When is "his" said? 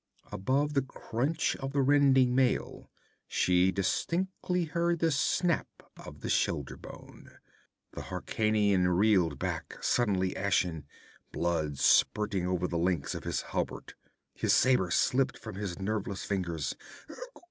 13.25-13.41, 14.33-14.53, 15.53-15.77